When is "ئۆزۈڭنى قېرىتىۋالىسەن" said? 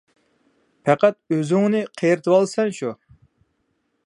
1.35-2.77